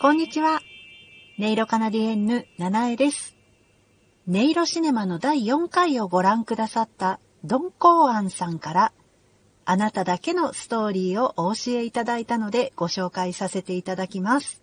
[0.00, 0.60] こんにちは。
[1.38, 3.34] ネイロカナディエンヌ、ナナエです。
[4.28, 8.92] ネイロシネマの第4回をご覧くださったドン・コーアンさんから、
[9.64, 14.62] あなただけのストーリーをお教えいただいたのでご紹介させていただきます。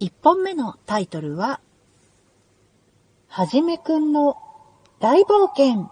[0.00, 1.62] 1本目のタイトルは、
[3.28, 4.36] はじめくんの
[4.98, 5.90] 大冒険。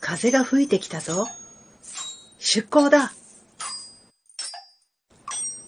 [0.00, 1.26] 風が吹いてきたぞ。
[2.52, 3.12] 出港だ。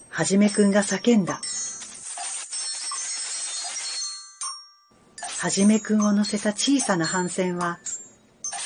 [0.09, 1.39] はじめくんが叫んだ。
[5.39, 7.79] はじめくんを乗せた小さな帆船は、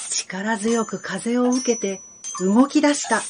[0.10, 2.02] 力強く風を受けて
[2.40, 3.22] 動き出した。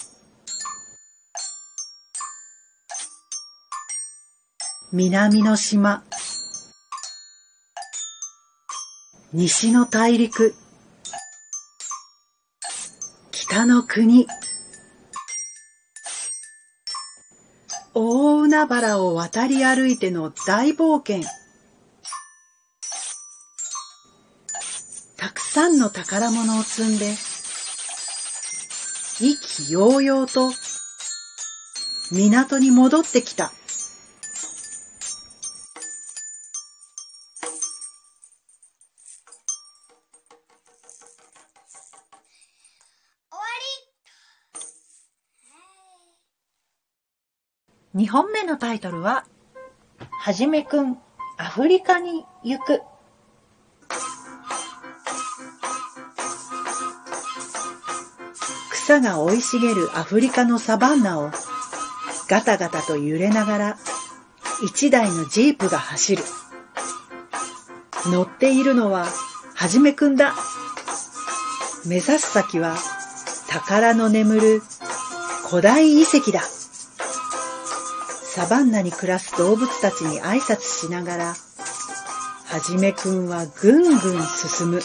[4.94, 6.05] 南の島、
[9.34, 10.55] 西の大陸、
[13.32, 14.27] 北の国、
[17.99, 21.27] 大海原を渡り歩いての大冒険。
[25.17, 27.15] たくさんの宝物を積んで、
[29.20, 30.51] 意気揚々と
[32.12, 33.51] 港に戻ってきた。
[47.96, 49.26] 2本目のタイトルは、
[50.20, 50.98] はじめくん、
[51.38, 52.82] アフリカに行く。
[58.71, 61.32] 草が生い茂るアフリカのサバンナを
[62.30, 63.77] ガタガタと揺れながら
[64.63, 66.24] 一台のジープが走る。
[68.06, 69.08] 乗っているのは
[69.56, 70.35] はじめくんだ。
[71.85, 72.75] 目指す先は
[73.50, 74.62] 宝の眠る
[75.50, 76.41] 古代遺跡だ。
[78.38, 81.36] サバンナに暮らす動物たちに挨拶しながら、は
[82.64, 84.80] じめくんはぐんぐん進む。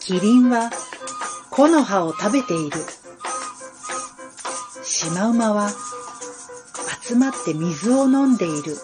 [0.00, 0.70] キリンは
[1.50, 2.78] 木の葉を食べている。
[4.82, 5.68] シマウマは
[7.02, 8.78] 集まって水を飲んでいる。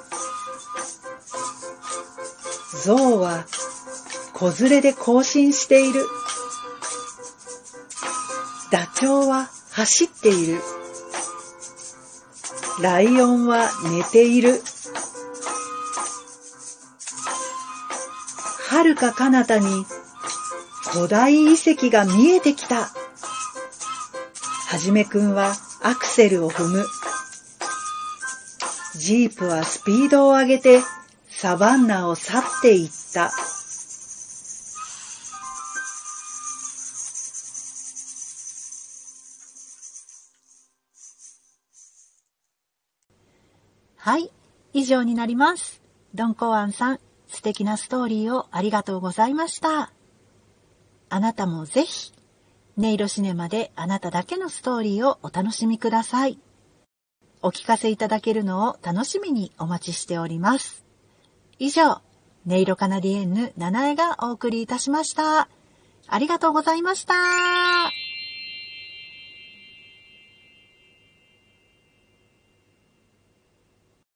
[2.85, 3.47] ゾウは
[4.35, 6.05] 子連れで行進している。
[8.99, 10.61] ダチョウは走っている。
[12.83, 14.61] ライオンは寝ている。
[18.69, 19.87] 遥か彼方に
[20.91, 22.89] 古代遺跡が見えてきた。
[24.67, 25.55] はじめくんは
[25.85, 26.85] アクセルを踏む。
[28.97, 30.81] ジープはスピードを上げて
[31.31, 33.31] サバンナを去っていった。
[43.99, 44.31] はい、
[44.73, 45.83] 以上になります。
[46.15, 49.93] ドンコワンさん、素敵なストーリーをありがとうございました。
[51.11, 52.13] あなたもぜひ、
[52.77, 56.39] ネイロシネマであなただけのストーリーをお楽しみください。
[57.43, 60.85] お聞かせいただけるのを楽しみにお待ちしております。
[61.59, 62.01] 以上、
[62.47, 65.49] ネイロカナディエンヌ七重がお送りいたしました。
[66.07, 67.15] ありがとうございました。